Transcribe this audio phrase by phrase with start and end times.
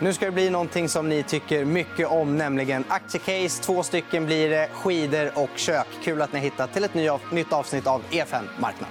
[0.00, 3.62] Nu ska det bli någonting som ni tycker mycket om, nämligen aktiecase.
[3.62, 5.86] Två stycken blir det, skidor och kök.
[6.04, 6.94] Kul att ni har hittat till ett
[7.30, 8.88] nytt avsnitt av EFN Marknad.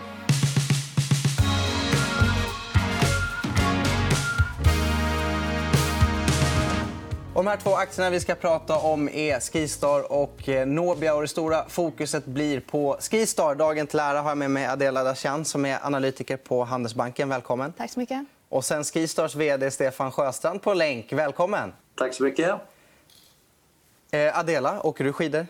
[7.43, 11.15] de här två aktierna vi ska prata om är Skistar och eh, Nobia.
[11.15, 13.55] Och det stora fokuset blir på Skistar.
[13.55, 17.29] Dagen till ära har jag med mig Adela Dashian, som är analytiker på Handelsbanken.
[17.29, 17.73] Välkommen.
[17.73, 18.25] Tack så mycket.
[18.53, 21.13] Och sen Skistars vd Stefan Sjöstrand på länk.
[21.13, 21.73] Välkommen.
[21.95, 22.51] Tack så mycket.
[24.11, 25.47] Eh, Adela, åker du skidor?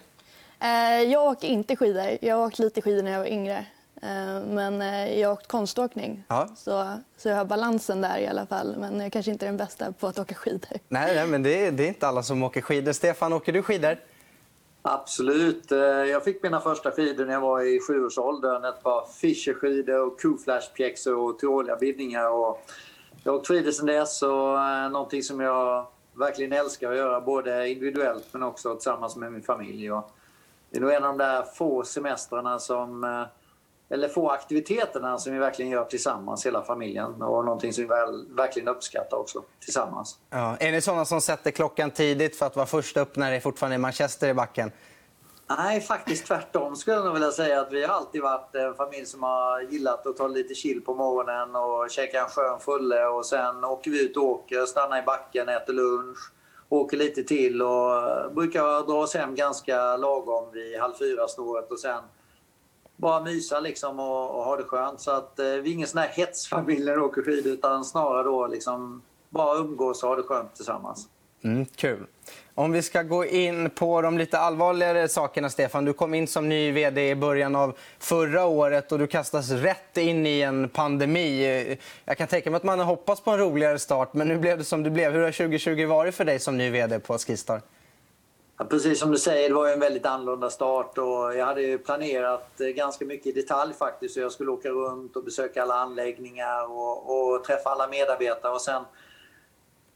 [0.59, 2.17] Eh, jag åker inte skidor.
[2.21, 3.65] Jag åkte lite skidor när jag var yngre.
[4.01, 4.81] Eh, men
[5.19, 6.47] jag har åkt konståkning, ja.
[6.55, 8.75] så, så jag har balansen där i alla fall.
[8.77, 10.77] Men jag kanske inte är den bästa på att åka skidor.
[10.87, 12.91] Nej, nej men det är, det är inte alla som åker skidor.
[12.91, 13.97] Stefan, åker du skidor?
[14.81, 15.71] Absolut.
[16.11, 18.65] Jag fick mina första skidor när jag var i sjuårsåldern.
[18.65, 22.29] Ett par Fischerskidor och Q-flash-pjäxor och tråliga bindningar.
[22.29, 22.61] Och
[23.23, 27.21] jag har åkt skidor sedan dess och eh, någonting som jag verkligen älskar att göra
[27.21, 29.91] både individuellt men också tillsammans med min familj.
[29.91, 30.11] Och
[30.69, 33.23] det är nog en av de där få semestrarna som eh,
[33.89, 37.21] eller få aktiviteterna som vi verkligen gör tillsammans, hela familjen.
[37.21, 40.17] Och någonting som vi väl, verkligen uppskattar också tillsammans.
[40.29, 40.57] Ja.
[40.59, 43.75] Är ni såna som sätter klockan tidigt för att vara först upp när det fortfarande
[43.75, 44.71] är Manchester i backen?
[45.47, 47.61] Nej, faktiskt tvärtom skulle jag vilja säga.
[47.61, 50.95] att Vi har alltid varit en familj som har gillat att ta lite chill på
[50.95, 55.05] morgonen och käka en skön fulle och sen åker vi ut och åker, stannar i
[55.05, 56.17] backen, äter lunch,
[56.69, 62.03] åker lite till och brukar dra oss hem ganska lagom vid halv fyra-snåret och sen
[62.95, 65.01] bara mysa liksom och, och ha det skönt.
[65.01, 68.47] Så att, eh, vi är ingen sån här hetsfamilj när åker skidor utan snarare då
[68.47, 71.09] liksom bara umgås och ha det skönt tillsammans.
[71.43, 72.05] Mm, kul.
[72.55, 75.85] Om vi ska gå in på de lite allvarligare sakerna, Stefan.
[75.85, 79.97] Du kom in som ny vd i början av förra året och du kastas rätt
[79.97, 81.77] in i en pandemi.
[82.05, 84.57] Jag kan tänka mig att man har hoppats på en roligare start, men nu blev
[84.57, 85.11] det som det blev.
[85.11, 87.61] Hur har 2020 varit för dig som ny vd på Skistar?
[88.57, 90.97] Ja, precis som du säger, det var en väldigt annorlunda start.
[90.97, 94.17] Och jag hade planerat eh, ganska mycket i detalj faktiskt.
[94.17, 98.51] Jag skulle åka runt och besöka alla anläggningar och, och träffa alla medarbetare.
[98.51, 98.83] Och sen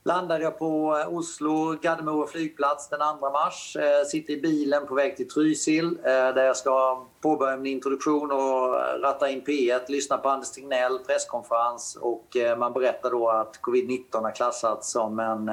[0.08, 3.76] landade jag på eh, Oslo Gardermoa flygplats den 2 mars.
[3.76, 8.32] Eh, sitter i bilen på väg till Trysil eh, där jag ska påbörja min introduktion
[8.32, 14.22] och ratta in P1, lyssna på Anders Tegnell, presskonferens och man berättar då att covid-19
[14.22, 15.50] har klassats som en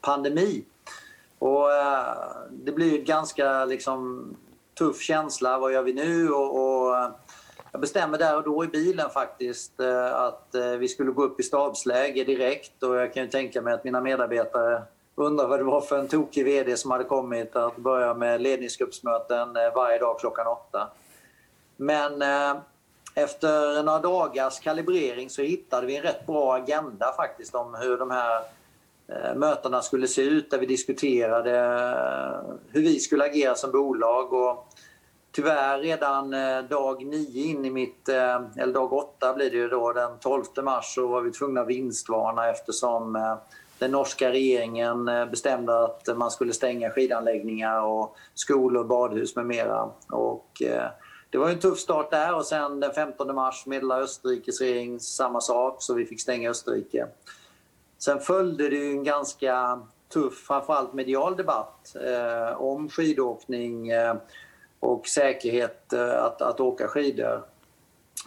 [0.00, 0.64] pandemi.
[1.38, 1.68] Och,
[2.50, 4.26] det blir en ganska liksom,
[4.78, 5.58] tuff känsla.
[5.58, 6.28] Vad gör vi nu?
[6.28, 6.96] Och, och,
[7.74, 11.40] jag bestämmer där och då i bilen faktiskt eh, att eh, vi skulle gå upp
[11.40, 12.82] i stabsläge direkt.
[12.82, 14.82] Och jag kan ju tänka mig att mina medarbetare
[15.14, 19.56] undrar vad det var för en tokig VD som hade kommit att börja med ledningsgruppsmöten
[19.56, 20.88] eh, varje dag klockan åtta.
[21.76, 22.56] Men eh,
[23.14, 28.10] efter några dagars kalibrering så hittade vi en rätt bra agenda faktiskt om hur de
[28.10, 28.42] här
[29.08, 31.50] Eh, mötena skulle se ut där vi diskuterade
[32.68, 34.32] hur vi skulle agera som bolag.
[34.32, 34.68] Och
[35.34, 39.68] tyvärr redan eh, dag nio in i mitt, eh, eller dag åtta blir det ju
[39.68, 43.36] då, den 12 mars så var vi tvungna att vinstvarna eftersom eh,
[43.78, 49.90] den norska regeringen bestämde att man skulle stänga skidanläggningar och skolor, badhus med mera.
[50.10, 50.62] Och
[51.30, 55.40] det var en tuff start där och sen den 15 mars meddelade Österrikes regering samma
[55.40, 57.06] sak så vi fick stänga Österrike.
[57.98, 59.80] Sen följde det en ganska
[60.12, 64.14] tuff, framförallt medial debatt eh, om skidåkning eh,
[64.84, 67.42] och säkerhet eh, att, att åka skidor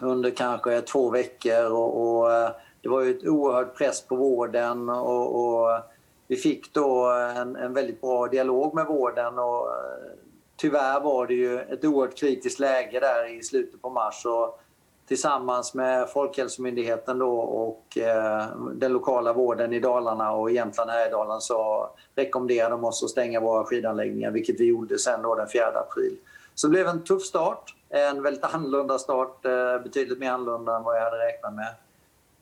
[0.01, 1.72] under kanske två veckor.
[1.72, 2.50] Och, och eh,
[2.81, 5.81] det var ju ett oerhört press på vården och, och
[6.28, 9.40] vi fick då en, en, väldigt bra dialog med vården.
[9.40, 10.12] Och, eh,
[10.56, 14.25] tyvärr var det ju ett oerhört kritiskt läge där i slutet på mars.
[14.25, 14.59] Och
[15.07, 21.90] tillsammans med Folkhälsomyndigheten då och eh, den lokala vården i Dalarna och Jämtland Härjedalen så
[22.16, 26.17] rekommenderade de oss att stänga våra skidanläggningar vilket vi gjorde sen då den 4 april.
[26.59, 30.84] Så det blev en tuff start, en väldigt annorlunda start, eh, betydligt mer annorlunda än
[30.84, 31.75] vad jag hade räknat med.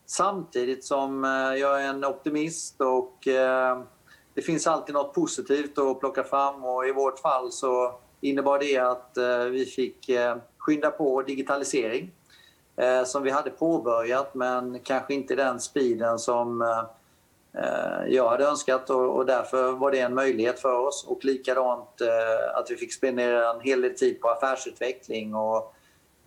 [0.06, 3.82] Samtidigt som eh, jag är en optimist och eh,
[4.34, 8.78] det finns alltid något positivt att plocka fram och i vårt fall så innebar det
[8.78, 9.10] att
[9.50, 10.10] vi fick
[10.58, 12.12] skynda på digitalisering
[13.06, 16.64] som vi hade påbörjat men kanske inte den speeden som
[17.56, 21.04] Eh, jag hade önskat och, därför var det en möjlighet för oss.
[21.08, 25.74] Och likadant eh, att vi fick spendera en hel del tid på affärsutveckling och,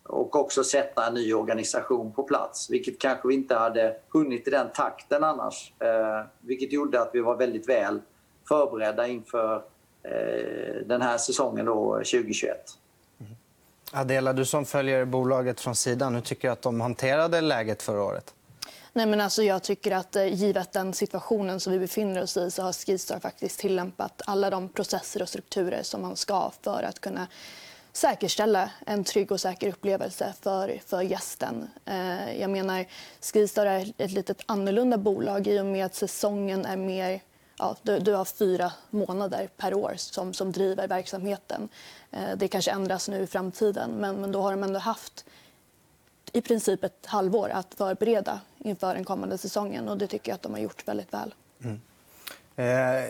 [0.04, 4.52] och också sätta en ny organisation på plats, vilket kanske vi inte hade hunnit i
[4.52, 5.74] den takten annars.
[5.80, 8.02] Eh, vilket gjorde att vi var väldigt väl
[8.48, 9.64] förberedda inför
[10.86, 12.58] den här säsongen då, 2021.
[13.18, 13.36] Mm-hmm.
[13.92, 18.04] Adela, du som följer bolaget från sidan, hur tycker du att de hanterade läget förra
[18.04, 18.34] året?
[18.94, 22.52] Nej, men alltså jag tycker att eh, givet den situationen som vi befinner oss i
[22.52, 27.00] så har Skistar faktiskt tillämpat alla de processer och strukturer som man ska för att
[27.00, 27.28] kunna
[27.94, 31.68] säkerställa en trygg och säker upplevelse för, för gästen.
[31.86, 32.86] Eh, jag menar,
[33.22, 37.22] Skistar är ett lite annorlunda bolag i och med att säsongen är mer
[37.58, 41.70] ja, du, du, har fyra månader per år som, som driver verksamheten.
[42.12, 45.26] Eh, det kanske ändras nu i framtiden, men, men då har de ändå haft
[46.34, 49.90] i princip ett halvår att förbereda inför den kommande säsongen.
[49.90, 51.34] och Det tycker jag att de har gjort väldigt väl.
[51.64, 51.80] Mm.
[52.60, 53.04] Eh,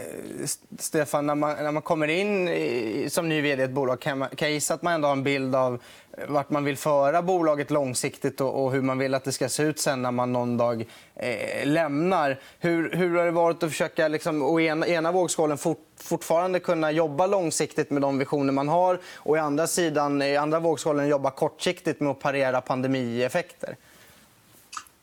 [0.80, 4.18] Stefan, när man, när man kommer in i, som ny vd i ett bolag kan,
[4.18, 5.81] man, kan jag gissa att man ändå har en bild av
[6.18, 9.50] eh, vart man vill föra bolaget långsiktigt och, och hur man vill att det ska
[9.50, 10.86] se ut sen när man någon dag
[11.16, 12.40] eh, lämnar.
[12.60, 16.92] Hur, hur har det varit att försöka liksom, å ena, ena vågskålen fort, fortfarande kunna
[16.92, 21.31] jobba långsiktigt med de visioner man har och i andra sidan, i andra vågskålen jobba
[21.31, 23.75] kortsiktigt med att parera pandemieffekter?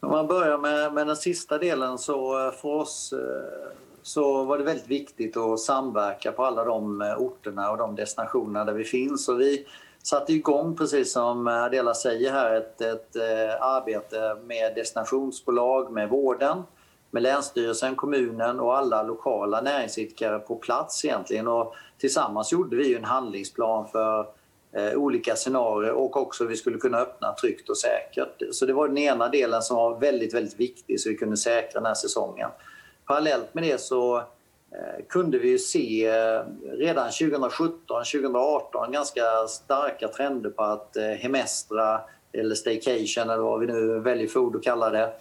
[0.00, 3.72] Om man börjar med, med den sista delen så eh, för oss eh,
[4.02, 8.64] så var det väldigt viktigt att samverka på alla de eh, orterna och de destinationerna
[8.64, 9.28] där vi finns.
[9.28, 9.66] Och vi
[10.02, 13.16] satte igång, precis som Adela säger här, ett, ett
[13.60, 16.62] arbete med destinationsbolag, med vården,
[17.10, 21.48] med Länsstyrelsen, kommunen och alla lokala näringsidkare på plats egentligen.
[21.48, 24.26] Och tillsammans gjorde vi en handlingsplan för
[24.72, 28.42] Eh, olika scenarier och också hur vi skulle kunna öppna tryggt och säkert.
[28.52, 31.80] Så det var den ena delen som var väldigt, väldigt viktig så vi kunde säkra
[31.80, 32.50] den här säsongen.
[33.06, 40.50] Parallellt med det så eh, kunde vi se eh, redan 2017, 2018 ganska starka trender
[40.50, 42.00] på att hemestra
[42.32, 45.12] eller staycation eller vad vi nu väljer för ord att kalla det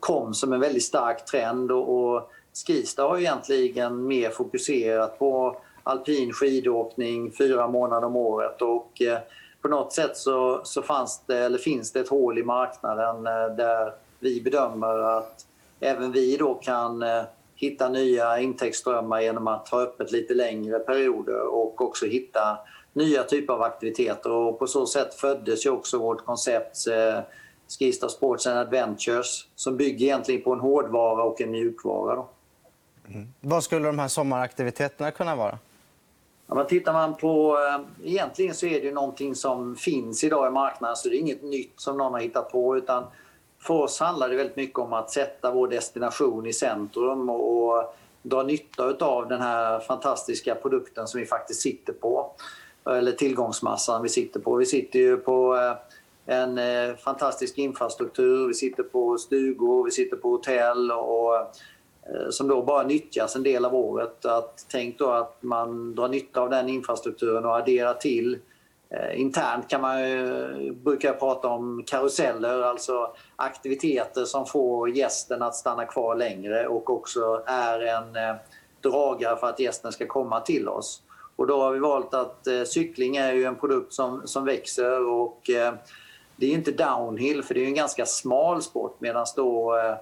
[0.00, 2.30] kom som en väldigt stark trend och
[2.66, 9.18] Skista har egentligen mer fokuserat på alpin skidåkning fyra månader om året och eh,
[9.62, 13.56] på något sätt så, så fanns det, eller finns det ett hål i marknaden eh,
[13.56, 15.46] där vi bedömer att
[15.80, 17.22] även vi då kan eh,
[17.54, 22.58] hitta nya intäktsströmmar genom att ha öppet lite längre perioder och också hitta
[22.92, 24.30] nya typer av aktiviteter.
[24.30, 27.20] Och på så sätt föddes ju också vårt koncept eh,
[27.78, 32.16] Skistar Sports and Adventures som bygger egentligen på en hårdvara och en mjukvara.
[32.16, 32.28] Då.
[33.08, 33.28] Mm.
[33.40, 35.58] Vad skulle de här sommaraktiviteterna kunna vara?
[36.54, 37.58] Ja, men tittar man på...
[37.58, 41.18] Eh, egentligen så är det ju någonting som finns idag i marknaden så det är
[41.18, 43.04] inget nytt som någon har hittat på utan
[43.60, 48.42] för oss handlar det väldigt mycket om att sätta vår destination i centrum och, dra
[48.42, 52.30] nytta av den här fantastiska produkten som vi faktiskt sitter på.
[52.86, 54.56] Eller tillgångsmassan vi sitter på.
[54.56, 60.16] Vi sitter ju på eh, en eh, fantastisk infrastruktur, vi sitter på stugor, vi sitter
[60.16, 61.54] på hotell och,
[62.06, 64.24] Eh, som då bara nyttjas en del av året.
[64.24, 68.38] Att, tänk då att man drar nytta av den infrastrukturen och adderar till
[68.90, 74.90] eh, internt kan man ju, eh, brukar jag prata om karuseller, alltså aktiviteter som får
[74.90, 78.38] gästen att stanna kvar längre och också är en
[78.80, 81.02] dragare för att gästen ska komma till oss.
[81.36, 85.06] Och då har vi valt att eh, cykling är ju en produkt som, som växer
[85.06, 85.74] och eh,
[86.36, 89.96] det är inte downhill för det är en ganska smal sport medan då eh,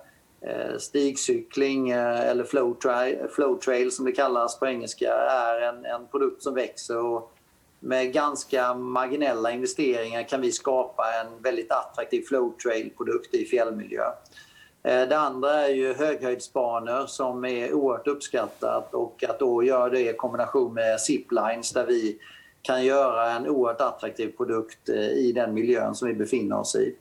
[0.47, 5.85] Eh, stigcykling eh, eller flow, tra flow trail som det kallas på engelska är en,
[5.85, 6.99] en produkt som växer.
[6.99, 7.33] Och
[7.81, 14.05] med ganska marginella investeringar kan vi skapa en väldigt attraktiv flow trail-produkt i fjällmiljö.
[14.83, 20.11] Eh, det andra är ju höghöjdsbanor som är oerhört uppskattat och att då göra det
[20.11, 22.19] i kombination med ziplines där vi
[22.63, 26.95] kan göra en oerhört attraktiv produkt i den miljön som vi befinner oss i.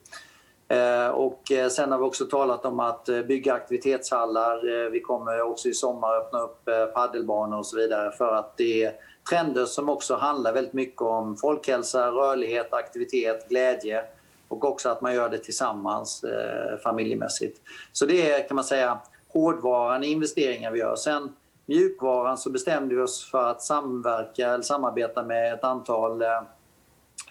[0.71, 4.89] Eh, och eh, sen har vi också talat om att eh, bygga aktivitetshallar.
[4.89, 8.91] Vi kommer också i sommar öppna upp paddelbanor och så vidare för att det
[9.29, 14.03] trender som också handlar väldigt mycket om folkhälsa, rörlighet, aktivitet, glädje
[14.47, 17.61] och också att man gör det tillsammans eh, familjemässigt.
[17.91, 20.95] Så det är kan man säga hårdvaran i investeringar vi gör.
[20.95, 21.35] Sen
[21.65, 26.41] mjukvaran så bestämde vi oss för att samverka eller samarbeta med ett antal eh,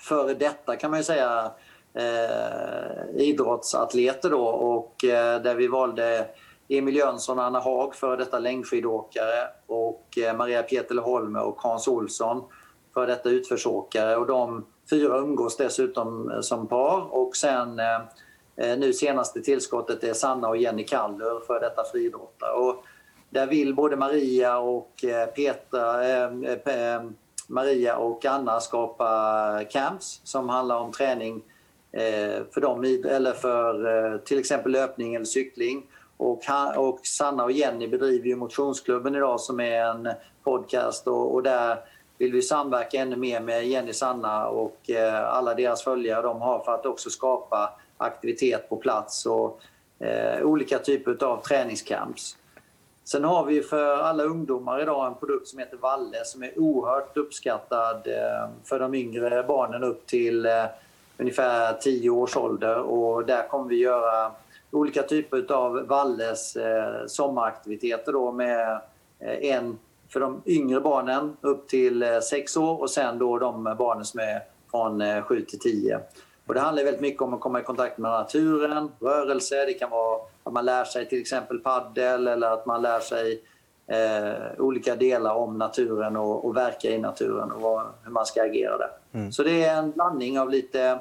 [0.01, 1.51] före detta kan man ju säga
[1.95, 6.29] eh, idrottsatleter då och eh, där vi valde
[6.69, 10.65] Emil Jönsson och Anna Haag, före detta längdskidåkare och eh, Maria
[11.03, 12.45] Holme och Hans Olsson,
[12.95, 14.17] före detta utförsåkare.
[14.17, 17.15] Och de fyra umgås dessutom eh, som par.
[17.15, 18.01] Och sen eh,
[18.57, 22.53] eh, nu senaste tillskottet är Sanna och Jenny Kallur, före detta friidrottare.
[22.53, 22.85] Och
[23.31, 27.03] där vill både Maria och eh, Petra, eh,
[27.49, 31.43] Maria och Anna skapa camps som handlar om träning
[31.93, 35.87] Eh, för dem, eller för eh, till exempel löpning eller cykling.
[36.17, 36.43] Och,
[36.77, 40.09] och Sanna och Jenny bedriver ju Motionsklubben idag som är en
[40.45, 41.79] podcast och, och där
[42.19, 46.65] vill vi samverka ännu mer med Jenny, Sanna och eh, alla deras följare de har
[46.65, 49.61] för att också skapa aktivitet på plats och
[49.99, 52.37] eh, olika typer av träningscamps.
[53.05, 57.17] Sen har vi för alla ungdomar idag en produkt som heter Valle som är oerhört
[57.17, 60.65] uppskattad eh, för de yngre barnen upp till eh,
[61.21, 64.33] ungefär 10 års ålder och där kommer vi göra
[64.71, 68.81] olika typer av Valles eh, sommaraktiviteter då med
[69.19, 73.65] eh, en för de yngre barnen upp till eh, 6 år och sen då de
[73.79, 76.01] barnen som är från 7 till 10.
[76.47, 79.91] Och det handlar väldigt mycket om att komma i kontakt med naturen, rörelse, det kan
[79.91, 83.43] vara att man lär sig till exempel paddel eller att man lär sig
[83.91, 88.43] eh, olika delar om naturen och, och verka i naturen och vad, hur man ska
[88.43, 88.91] agera där.
[89.13, 89.33] Mm.
[89.33, 90.99] Så det är en blandning av lite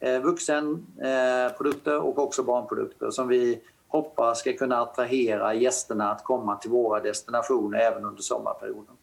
[0.00, 6.56] eh, vuxenprodukter eh, och också barnprodukter som vi hoppas ska kunna attrahera gästerna att komma
[6.56, 8.95] till våra destinationer även under sommarperioden.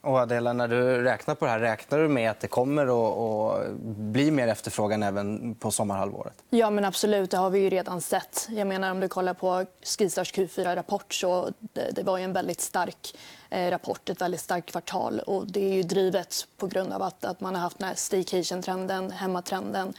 [0.00, 3.70] Och Adela, när du räknar på det här, räknar du med att det kommer att
[3.82, 6.34] bli mer efterfrågan även på sommarhalvåret?
[6.50, 7.30] Ja, men absolut.
[7.30, 8.48] Det har vi ju redan sett.
[8.50, 13.16] Jag menar, om du kollar på Skistars Q4-rapport så det, det var en väldigt stark
[13.50, 15.20] eh, rapport, ett väldigt starkt kvartal.
[15.20, 17.94] Och det är ju drivet på grund av att, att man har haft den här
[17.94, 19.92] staycation-trenden, hemmatrenden.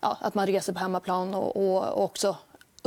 [0.00, 2.36] Ja, att man reser på hemmaplan och, och också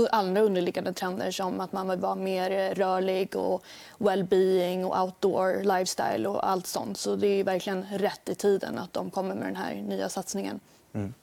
[0.08, 3.64] andra underliggande trender som att man vill vara mer rörlig och
[3.98, 6.98] well-being och outdoor lifestyle och allt sånt.
[6.98, 10.60] Så det är verkligen rätt i tiden att de kommer med den här nya satsningen.
[10.94, 11.14] Mm.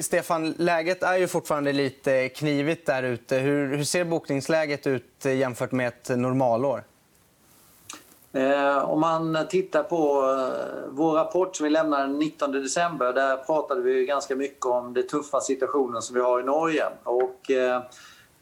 [0.00, 3.38] Stefan, läget är ju fortfarande lite knivigt där ute.
[3.38, 6.84] Hur, hur ser bokningsläget ut jämfört med ett normalår?
[8.32, 13.36] Eh, om man tittar på eh, vår rapport som vi lämnade den 19 december, där
[13.36, 16.84] pratade vi ganska mycket om den tuffa situationen som vi har i Norge.
[17.04, 17.82] Och, eh,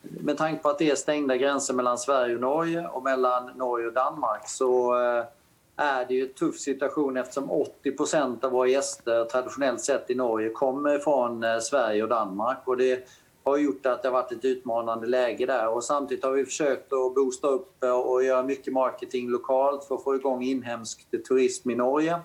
[0.02, 3.87] med tanke på att det är stängda gränser mellan Sverige och Norge och mellan Norge
[3.87, 5.25] och Danmark så eh,
[5.76, 7.50] är det ju en tuff situation eftersom
[7.85, 12.59] 80% av våra gäster traditionellt sett i Norge kommer från eh, Sverige och Danmark.
[12.64, 13.09] Och det
[13.45, 15.69] har gjort att det har varit ett utmanande läge där.
[15.69, 19.95] Och samtidigt har vi försökt att boosta upp eh, och göra mycket marketing lokalt för
[19.95, 22.21] att få igång inhemsk turism i Norge.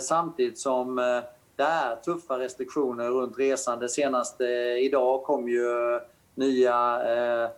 [0.00, 0.96] Samtidigt som
[1.56, 3.88] det är tuffa restriktioner runt resande.
[3.88, 4.40] Senast
[4.80, 6.00] idag kom ju
[6.34, 7.50] nya eh,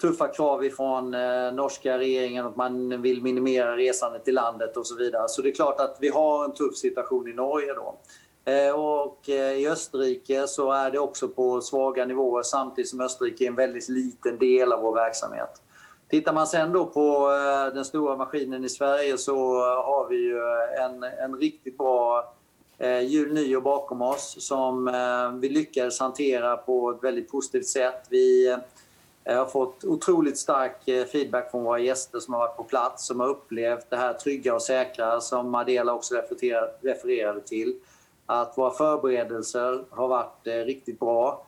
[0.00, 4.96] tuffa krav ifrån eh, norska regeringen att man vill minimera resandet i landet och så
[4.96, 5.28] vidare.
[5.28, 7.98] Så det är klart att vi har en tuff situation i Norge då.
[8.52, 13.44] Eh, och eh, I Österrike så är det också på svaga nivåer samtidigt som Österrike
[13.44, 15.62] är en väldigt liten del av vår verksamhet.
[16.08, 20.40] Tittar man sen då på eh, den stora maskinen i Sverige så har vi ju
[20.84, 22.34] en, en riktigt bra
[22.78, 28.06] Eh, jul nyår bakom oss som eh, vi lyckades hantera på ett väldigt positivt sätt.
[28.10, 28.56] Vi
[29.24, 33.20] eh, har fått otroligt stark feedback från våra gäster som har varit på plats, som
[33.20, 36.14] har upplevt det här trygga och säkra som Adela också
[36.82, 37.76] refererade till
[38.26, 41.42] att våra förberedelser har varit eh, riktigt bra.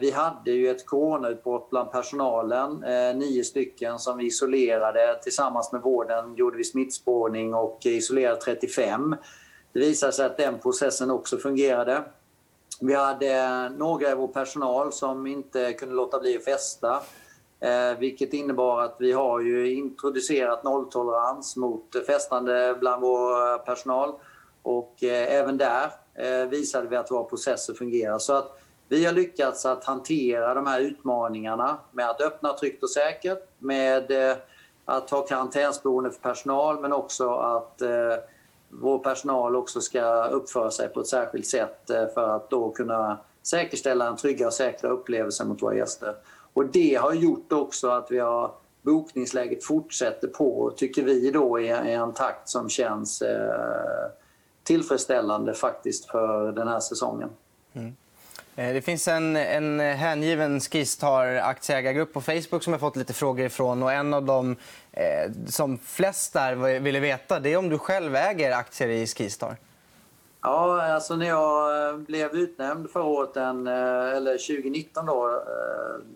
[0.00, 2.84] Vi hade ju ett coronautbrott bland personalen,
[3.18, 5.18] nio stycken som vi isolerade.
[5.22, 9.16] Tillsammans med vården gjorde vi smittspårning och isolerade 35.
[9.76, 12.04] Det visade sig att den processen också fungerade.
[12.80, 17.02] Vi hade eh, några i vår personal som inte kunde låta bli att festa.
[17.60, 24.14] Eh, vilket innebar att vi har ju introducerat nolltolerans mot festande bland vår eh, personal.
[24.62, 28.18] Och eh, även där eh, visade vi att våra processer fungerar.
[28.18, 32.90] Så att vi har lyckats att hantera de här utmaningarna med att öppna tryggt och
[32.90, 34.36] säkert, med eh,
[34.84, 37.82] att ha karantänsboende för personal men också att
[38.80, 43.18] vår personal också ska uppföra sig på ett särskilt sätt eh, för att då kunna
[43.42, 46.14] säkerställa en trygga och säkra upplevelse mot våra gäster.
[46.52, 51.68] Och det har gjort också att vi har bokningsläget fortsätter på, tycker vi då, i
[51.68, 54.10] en takt som känns eh,
[54.62, 57.28] tillfredsställande faktiskt för den här säsongen.
[57.72, 57.96] Mm.
[58.56, 63.82] Eh, det finns en, en hängiven Skistar-aktieägargrupp på Facebook som jag fått lite frågor ifrån.
[63.82, 64.56] Och en av dem
[64.92, 69.56] eh, som flest där ville veta det är om du själv äger aktier i Skistar.
[70.42, 75.42] Ja, alltså när jag eh, blev utnämnd förra året, den, eh, eller 2019 då,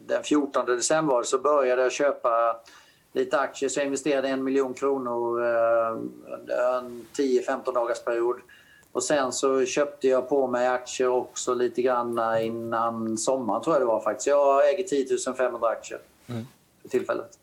[0.06, 2.56] den 14 december, så började jag köpa
[3.12, 5.40] lite aktier så jag investerade en miljon kronor
[6.32, 8.36] under en 10-15 dagars period.
[8.92, 13.82] Och sen så köpte jag på mig aktier också lite grann innan sommaren tror jag
[13.82, 14.26] det var faktiskt.
[14.26, 16.46] Jag äger 10 500 aktier mm.
[16.82, 17.38] för tillfället.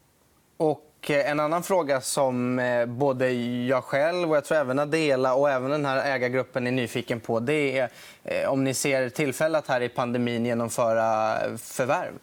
[0.58, 5.36] Och eh, en annan fråga som eh, både jag själv och jag tror även Adela
[5.36, 7.90] och även den här ägargruppen är nyfiken på det
[8.24, 12.14] är om ni ser tillfälle att här i pandemin genomföra förvärv?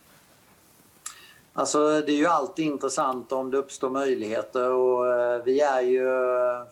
[1.57, 6.09] Alltså, det är ju alltid intressant om det uppstår möjligheter och eh, vi är ju,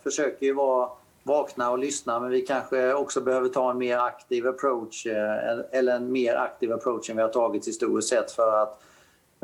[0.03, 0.89] försöker ju vara
[1.23, 5.97] vakna och lyssna men vi kanske också behöver ta en mer aktiv approach eh, eller
[5.97, 8.83] en mer aktiv approach än vi har tagit historiskt sett för att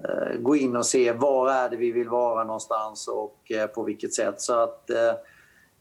[0.02, 3.82] eh, gå in och se var är det vi vill vara någonstans och eh, på
[3.82, 4.40] vilket sätt.
[4.40, 4.90] Så att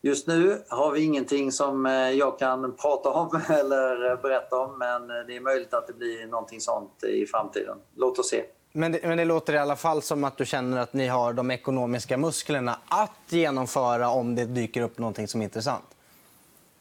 [0.02, 1.86] Just nu har vi ingenting som
[2.16, 6.62] jag kan prata om eller berätta om men det är möjligt att det blir någonting
[6.62, 7.78] sånt i framtiden.
[7.96, 8.44] Låt oss se.
[8.78, 11.34] Men det, men det, låter i alla fall som att du känner att ni har
[11.34, 15.84] de ekonomiska musklerna att genomföra om det dyker upp någonting som är intressant?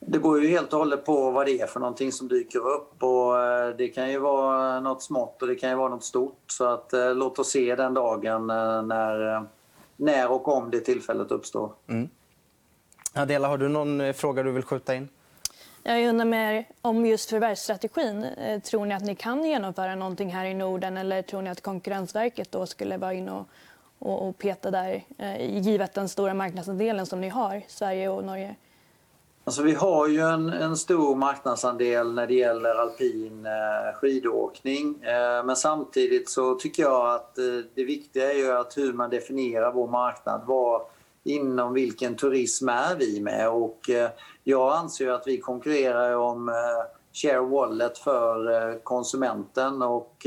[0.00, 3.02] Det beror ju helt och hållet på vad det är för någonting som dyker upp.
[3.02, 6.38] Och eh, det kan ju vara något smått och det kan ju vara något stort.
[6.46, 9.46] Så att, eh, låt oss se den dagen när,
[9.96, 11.72] när och om det tillfället uppstår.
[11.86, 12.08] Mm.
[13.12, 15.08] Adela, har du någon eh, fråga du vill skjuta in?
[15.88, 18.24] Jag undrar mer om just förvärvsstrategin.
[18.24, 21.60] Eh, tror ni att ni kan genomföra någonting här i Norden eller tror ni att
[21.60, 23.46] Konkurrensverket då skulle vara inne och,
[23.98, 28.54] och, och peta där eh, givet den stora marknadsandelen som ni har, Sverige och Norge?
[29.44, 35.02] Alltså, vi har ju en, en stor marknadsandel när det gäller alpin eh, skidåkning.
[35.02, 39.10] Eh, men samtidigt så tycker jag att eh, det viktiga är ju att hur man
[39.10, 40.46] definierar vår marknad.
[40.46, 40.82] Var,
[41.26, 43.49] inom vilken turism är vi med?
[43.49, 44.11] Och eh,
[44.45, 46.54] jag anser att vi konkurrerar om eh,
[47.12, 50.26] share wallet för eh, konsumenten och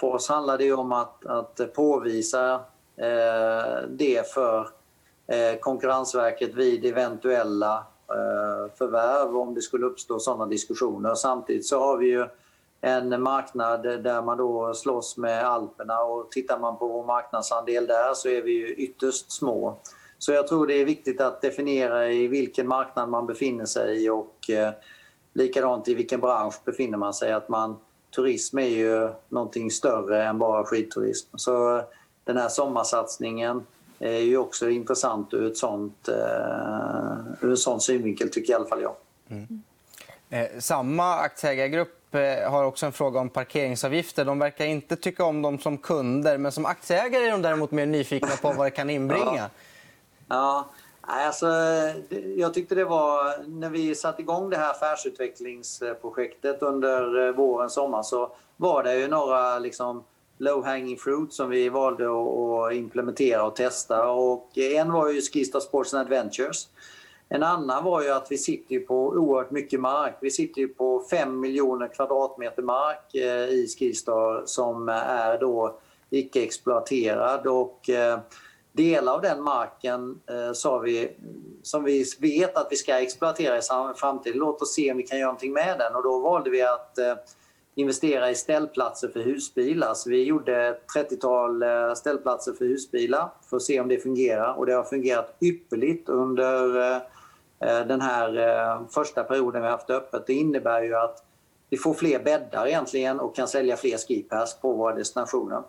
[0.00, 2.60] för oss handlar det om att, att påvisa
[3.88, 4.68] det för
[5.60, 7.84] Konkurrensverket vid eventuella
[8.78, 11.14] förvärv om det skulle uppstå sådana diskussioner.
[11.14, 12.26] Samtidigt så har vi ju
[12.80, 18.14] en marknad där man då slåss med Alperna och tittar man på vår marknadsandel där
[18.14, 19.78] så är vi ju ytterst små.
[20.18, 24.08] Så jag tror det är viktigt att definiera i vilken marknad man befinner sig i
[24.08, 24.72] och eh,
[25.32, 27.32] likadant i vilken bransch befinner man sig.
[27.32, 27.76] Att man,
[28.14, 31.36] turism är ju någonting större än bara skidturism.
[31.36, 31.82] Så
[32.24, 33.66] den här sommarsatsningen
[33.98, 36.14] är ju också intressant ur, ett sånt, eh,
[37.40, 38.94] ur en sån synvinkel, tycker i alla fall jag.
[39.28, 39.62] Mm.
[40.30, 44.24] Eh, samma aktieägargrupp eh, har också en fråga om parkeringsavgifter.
[44.24, 47.86] De verkar inte tycka om dem som kunder, men som aktieägare är de däremot mer
[47.86, 49.36] nyfikna på vad det kan inbringa.
[49.36, 49.48] ja.
[50.28, 51.46] Ja, alltså,
[52.36, 53.48] jag tyckte det var...
[53.48, 59.08] När vi satte igång det här affärsutvecklingsprojektet under eh, våren, sommar så var det ju
[59.08, 60.04] några liksom,
[60.38, 64.08] low hanging fruit som vi valde att implementera och testa.
[64.08, 66.68] Och en var ju Skistar Sports and Adventures.
[67.28, 70.14] En annan var ju att vi sitter på oerhört mycket mark.
[70.20, 75.78] Vi sitter på 5 miljoner kvadratmeter mark eh, i Skistar som är då
[76.10, 77.46] icke exploaterad.
[77.46, 78.18] Och, eh,
[78.76, 81.16] delar av den marken eh, sa vi,
[81.62, 83.60] som vi vet att vi ska exploatera i
[83.96, 84.38] framtiden.
[84.38, 85.94] Låt oss se om vi kan göra någonting med den.
[85.94, 87.14] Och då valde vi att eh,
[87.74, 89.94] investera i ställplatser för husbilar.
[89.94, 94.54] Så vi gjorde ett 30-tal eh, ställplatser för husbilar för att se om det fungerar.
[94.54, 96.96] Och det har fungerat ypperligt under eh,
[97.60, 100.26] eh den här eh, första perioden vi haft öppet.
[100.26, 101.22] Det innebär ju att
[101.70, 105.62] vi får fler bäddar egentligen och kan sälja fler skipass på våra destinationer.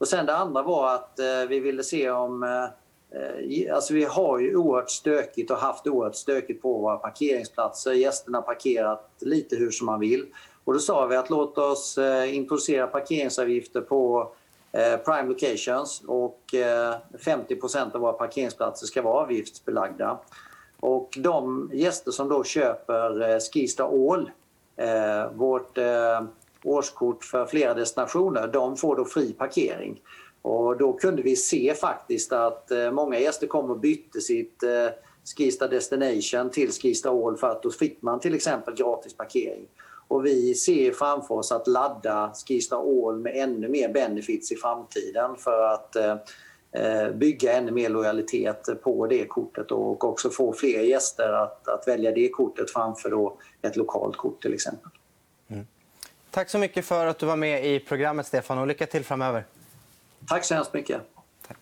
[0.00, 2.42] Och sen det andra var att eh, vi ville se om...
[2.42, 2.64] Eh,
[3.20, 7.92] eh alltså vi har ju oerhört stökigt och haft oerhört stökigt på våra parkeringsplatser.
[7.92, 10.26] Gästerna har parkerat lite hur som man vill.
[10.64, 14.32] Och då sa vi att låt oss eh, introducera parkeringsavgifter på
[14.72, 20.18] eh, prime locations och eh, 50% av våra parkeringsplatser ska vara avgiftsbelagda.
[20.80, 24.30] Och de gäster som då köper eh, Skistar All,
[24.76, 26.22] eh, vårt eh,
[26.64, 30.00] årskort för flera destinationer, de får då fri parkering.
[30.42, 34.70] Och då kunde vi se faktiskt att eh, många gäster kom och bytte sitt eh,
[35.24, 39.66] Skista Skistar Destination till Skistar All för att då fick man till exempel gratis parkering.
[40.08, 45.36] Och vi ser framför oss att ladda Skistar All med ännu mer benefits i framtiden
[45.36, 51.32] för att eh, bygga ännu mer lojalitet på det kortet och också få fler gäster
[51.32, 54.90] att, att välja det kortet framför då ett lokalt kort till exempel.
[56.30, 58.58] Tack så mycket för att du var med i programmet, Stefan.
[58.58, 59.44] och Lycka till framöver.
[60.28, 61.00] Tack så hemskt mycket.
[61.48, 61.56] Tack.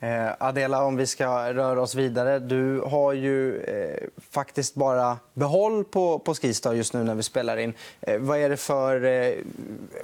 [0.00, 2.38] Eh, Adela, om vi ska röra oss vidare.
[2.38, 7.56] Du har ju eh, faktiskt bara behåll på, på Skistar just nu när vi spelar
[7.56, 7.74] in.
[8.00, 9.34] Eh, vad är det för eh,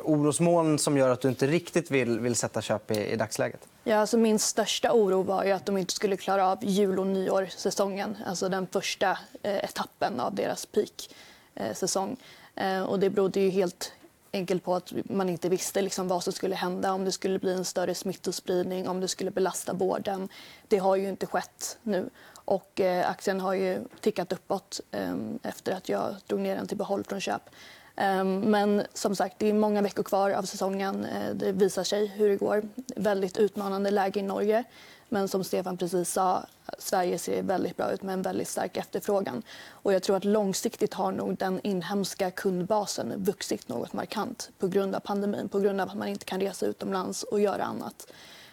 [0.03, 3.61] orosmoln som gör att du inte riktigt vill, vill sätta köp i, i dagsläget?
[3.85, 7.07] Ja, alltså min största oro var ju att de inte skulle klara av jul och
[7.07, 8.17] nyårssäsongen.
[8.27, 12.17] Alltså den första eh, etappen av deras peak-säsong.
[12.57, 13.93] Eh, och det berodde ju helt
[14.33, 17.53] enkelt på att man inte visste liksom vad som skulle hända, om det skulle bli
[17.53, 20.29] en större smittospridning, om det skulle belasta vården.
[20.69, 22.11] Det har ju inte skett nu.
[22.33, 26.77] Och eh, aktien har ju tickat uppåt ehm, efter att jag drog ner den till
[26.77, 27.51] behåll från köp.
[27.97, 31.05] Ehm, men som sagt, det är många veckor kvar av säsongen.
[31.05, 32.63] Eh, det visar sig hur det går.
[32.97, 34.65] Väldigt utmanande läge i Norge.
[35.09, 36.47] Men som Stefan precis sa,
[36.79, 39.43] Sverige ser väldigt bra ut med en väldigt stark efterfrågan.
[39.69, 44.95] Och jag tror att långsiktigt har nog den inhemska kundbasen vuxit något markant på grund
[44.95, 48.13] av pandemin, på grund av att man inte kan resa utomlands och göra annat.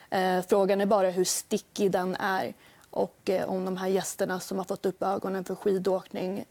[0.10, 2.54] Eh, frågan är bara hur stickig den är
[2.90, 6.46] och eh, om de här gästerna som har fått upp ögonen för skidåkning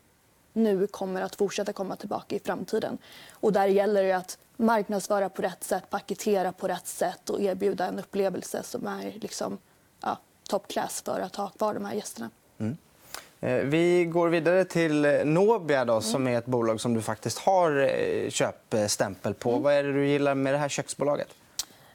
[0.52, 2.98] nu kommer att fortsätta komma tillbaka i framtiden.
[3.32, 7.86] Och där gäller det att marknadsföra på rätt sätt, paketera på rätt sätt och erbjuda
[7.86, 9.58] en upplevelse som är liksom,
[10.00, 12.30] ja, top class för att ha kvar de här gästerna.
[12.58, 12.76] Mm.
[13.40, 17.90] Eh, vi går vidare till Nobia då, som är ett bolag som du faktiskt har
[18.30, 19.50] köpstämpel på.
[19.50, 19.62] Mm.
[19.62, 21.28] Vad är det du gillar med det här köksbolaget?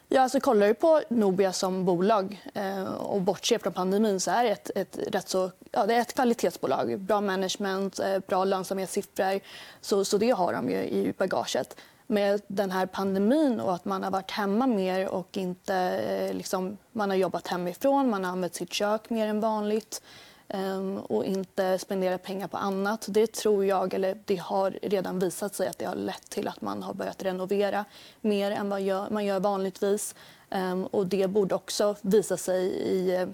[0.09, 4.43] Ja, alltså, kollar du på Nobia som bolag eh, och bortser från pandemin så är
[4.43, 6.99] det ett, ett, rätt så, ja, det är ett kvalitetsbolag.
[6.99, 9.39] Bra management, eh, bra lönsamhetssiffror.
[9.81, 11.77] Så, så det har de ju i bagaget.
[12.07, 16.77] Med den här pandemin och att man har varit hemma mer och inte eh, liksom,
[16.91, 20.01] man har jobbat hemifrån, man har använt sitt kök mer än vanligt
[20.49, 23.05] Ehm, och inte spendera pengar på annat.
[23.09, 26.61] Det tror jag, eller det har redan visat sig att det har lett till att
[26.61, 27.85] man har börjat renovera
[28.21, 30.15] mer än vad man gör vanligtvis.
[30.49, 33.27] Ehm, och det borde också visa sig i,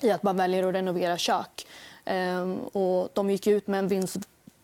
[0.00, 1.66] i att man väljer att renovera kök.
[2.04, 4.16] Ehm, och de gick ut med en vinst,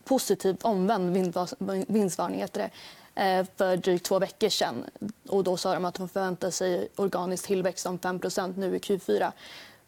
[0.05, 1.35] positiv omvänd
[1.89, 2.71] vinstvarning heter
[3.15, 4.85] det, eh, för drygt två veckor sedan.
[5.29, 9.33] Och då sa de att de förväntar sig organisk tillväxt om 5% nu i Q4.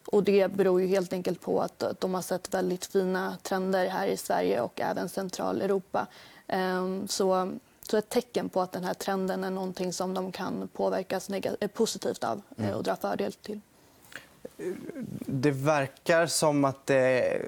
[0.05, 4.07] Och det beror ju helt enkelt på att de har sett väldigt fina trender här
[4.07, 6.07] i Sverige och även Centraleuropa.
[6.47, 10.69] Ehm, så, så ett tecken på att den här trenden är någonting som de kan
[10.73, 12.77] påverkas eh, positivt av eh, mm.
[12.77, 13.59] och dra fördel till.
[15.25, 17.41] Det verkar som att det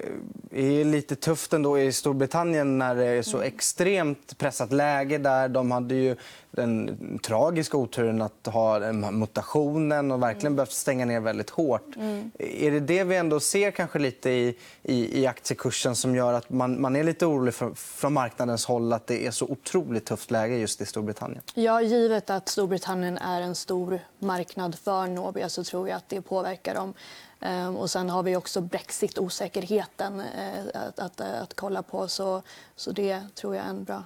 [0.50, 3.48] är lite tufft ändå i Storbritannien när det är så mm.
[3.48, 5.48] extremt pressat läge där.
[5.48, 6.16] De hade ju
[6.54, 10.56] den tragiska oturen att ha mutationen och verkligen mm.
[10.56, 11.96] behövt stänga ner väldigt hårt.
[11.96, 12.30] Mm.
[12.38, 16.50] Är det det vi ändå ser kanske lite i, i, i aktiekursen som gör att
[16.50, 20.30] man, man är lite orolig för, från marknadens håll att det är så otroligt tufft
[20.30, 21.42] läge just i Storbritannien?
[21.54, 26.20] Ja, givet att Storbritannien är en stor marknad för Nobia så tror jag att det
[26.20, 26.94] påverkar dem.
[27.40, 32.08] Ehm, och sen har vi också brexit-osäkerheten eh, att, att, att, kolla på.
[32.08, 32.42] Så,
[32.76, 34.02] så det tror jag är en bra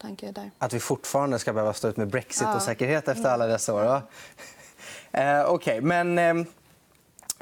[0.00, 0.50] tanke där.
[0.58, 3.12] Att vi fortfarande ska behöva stå ut med brexit-osäkerhet ja.
[3.12, 3.82] efter alla dessa år?
[3.82, 4.02] Ja.
[5.12, 5.80] Eh, okay.
[5.80, 6.18] men...
[6.18, 6.30] Eh,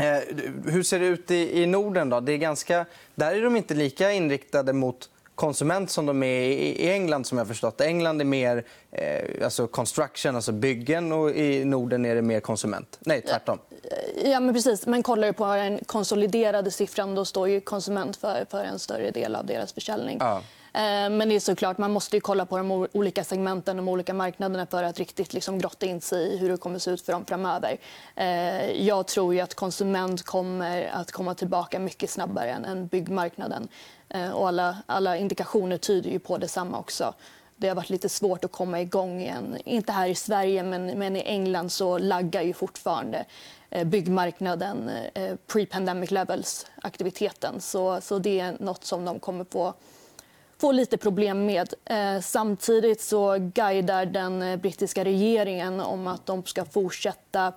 [0.06, 0.22] eh,
[0.64, 2.10] hur ser det ut i, i Norden?
[2.10, 2.20] Då?
[2.20, 6.90] Det är ganska, där är de inte lika inriktade mot konsument som de är i
[6.90, 7.26] England.
[7.26, 7.80] som jag förstått.
[7.80, 12.98] England är mer eh, alltså construction, alltså byggen och i Norden är det mer konsument.
[13.00, 13.58] Nej, tvärtom.
[14.24, 14.86] Ja, men precis.
[14.86, 19.10] Men kollar du på den konsoliderade siffran då står ju konsument för, för en större
[19.10, 20.16] del av deras försäljning.
[20.20, 20.42] Ja.
[20.72, 24.66] Eh, men det är såklart, man måste kolla på de olika segmenten, de olika marknaderna
[24.66, 27.24] för att riktigt liksom grotta in sig i hur det kommer se ut för dem
[27.24, 27.78] framöver.
[28.16, 33.68] Eh, jag tror ju att konsument kommer att komma tillbaka mycket snabbare än byggmarknaden.
[34.08, 37.14] Eh, och alla, alla indikationer tyder ju på detsamma också.
[37.56, 39.56] Det har varit lite svårt att komma igång igen.
[39.64, 43.24] Inte här i Sverige, men, men i England så laggar ju fortfarande
[43.70, 47.60] eh, byggmarknaden eh, pre-pandemic levels-aktiviteten.
[47.60, 49.74] Så, så det är nåt som de kommer få
[50.60, 51.74] få lite problem med.
[52.22, 57.52] Samtidigt så guidar den brittiska regeringen om att de ska fortsätta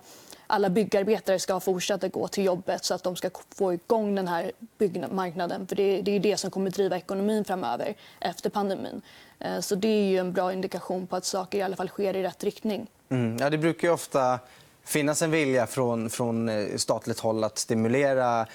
[0.52, 4.52] alla byggarbetare ska fortsätta gå till jobbet så att de ska få igång den här
[4.78, 5.66] byggmarknaden.
[5.66, 9.02] För det, är det som kommer driva ekonomin framöver efter pandemin.
[9.38, 12.16] Eh, så det är ju en bra indikation på att saker i alla fall sker
[12.16, 12.86] i rätt riktning.
[13.08, 13.36] Mm.
[13.40, 14.38] Ja, det brukar ofta
[14.84, 18.46] finnas en vilja från, från eh, statligt håll att stimulera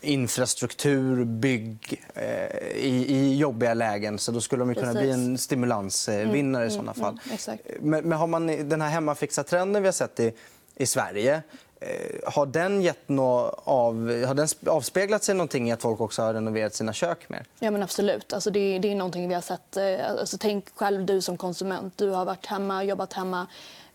[0.00, 4.18] infrastruktur, bygg eh, i, i jobbiga lägen.
[4.18, 7.20] Så då skulle de kunna bli en stimulansvinnare mm, i såna mm, fall.
[7.48, 10.32] Mm, men, men, har man den här hemmafixa-trenden vi har sett i,
[10.78, 11.42] i Sverige
[11.80, 16.22] eh, har den, gett nå av, har den avspeglat sig någonting i att folk också
[16.22, 17.44] har renoverat sina kök mer?
[17.58, 18.32] Ja, men absolut.
[18.32, 19.76] Alltså det, det är någonting vi har sett.
[19.76, 21.94] Eh, alltså tänk själv du som konsument.
[21.96, 23.46] Du har varit hemma, jobbat hemma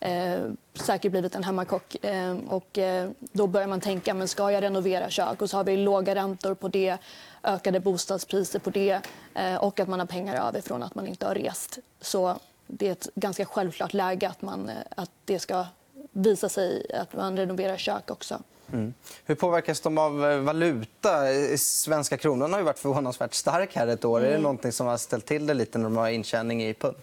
[0.03, 0.39] eh,
[0.73, 2.05] säkert blivit en hemmakock.
[2.05, 5.41] Eh, och, eh, då börjar man tänka, men ska jag renovera kök?
[5.41, 6.97] Och så har vi låga räntor på det,
[7.43, 9.01] ökade bostadspriser på det
[9.33, 11.79] eh, och att man har pengar över från att man inte har rest.
[12.01, 12.35] Så
[12.67, 15.65] det är ett ganska självklart läge att, man, eh, att det ska
[16.13, 18.39] visa sig att man renoverar kök också.
[18.71, 18.93] Mm.
[19.25, 21.21] Hur påverkas de av eh, valuta?
[21.57, 24.19] Svenska kronan har ju varit förvånansvärt stark här ett år.
[24.19, 24.25] Mm.
[24.25, 24.43] Är det mm.
[24.43, 26.95] någonting som har ställt till det lite när de har intjäning i pund?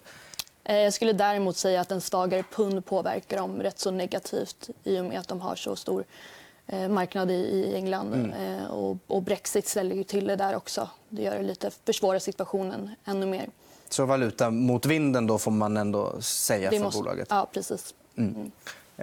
[0.63, 4.99] Eh, jag skulle däremot säga att en svagare pund påverkar dem rätt så negativt i
[4.99, 6.03] och med att de har så stor
[6.67, 8.13] eh, marknad i England.
[8.13, 8.59] Mm.
[8.59, 8.65] Eh,
[9.07, 10.89] och Brexit ställer ju till det där också.
[11.09, 13.49] Det gör det lite, försvårar situationen ännu mer.
[13.89, 16.99] Så valuta mot vinden då får man ändå säga Det för måste...
[16.99, 17.27] bolaget?
[17.29, 17.93] Ja, precis.
[18.15, 18.51] Mm.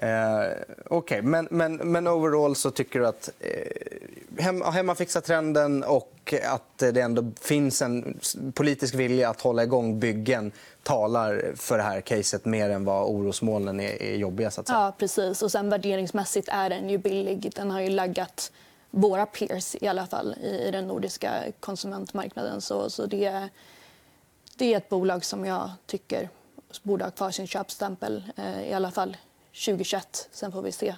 [0.03, 0.53] Eh,
[0.91, 1.23] okay.
[1.23, 7.01] men, men, men overall så tycker du att eh, hem, hemmafixa trenden och att det
[7.01, 8.21] ändå finns en
[8.55, 13.81] politisk vilja att hålla igång byggen talar för det här caset mer än vad orosmolnen
[13.81, 14.51] är, är jobbiga?
[14.51, 14.79] Så att säga.
[14.79, 15.43] Ja, precis.
[15.43, 17.53] Och sen värderingsmässigt är den ju billig.
[17.57, 18.53] Den har ju laggat
[18.91, 22.61] våra peers i alla fall i, i den nordiska konsumentmarknaden.
[22.61, 23.49] Så, så det,
[24.57, 26.29] det är ett bolag som jag tycker
[26.83, 29.17] borde ha kvar sin köpstämpel eh, i alla fall
[29.65, 30.29] 2021.
[30.33, 30.95] Sen får vi se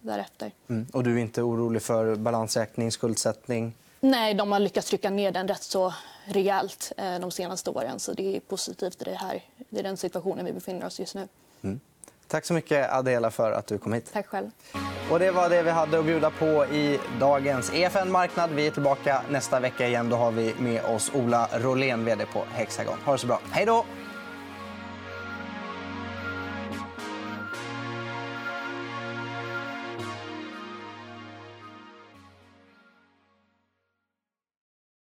[0.00, 0.52] därefter.
[0.68, 0.86] Mm.
[0.92, 3.74] Och du är inte orolig för balansräkning, skuldsättning?
[4.00, 8.00] Nej, de har lyckats trycka ner den rätt så rejält eh, de senaste åren.
[8.00, 9.42] Så det är positivt i det här.
[9.68, 11.28] Det är den situationen vi befinner oss just nu.
[11.62, 11.80] Mm.
[12.28, 14.10] Tack så mycket, Adela, för att du kom hit.
[14.12, 14.50] Tack själv.
[15.10, 18.50] Och det var det vi hade att bjuda på i dagens EFN Marknad.
[18.50, 20.08] Vi är tillbaka nästa vecka igen.
[20.08, 22.98] Då har vi med oss Ola Rolén, vd på Hexagon.
[23.04, 23.40] Ha det så bra.
[23.50, 23.84] Hej då!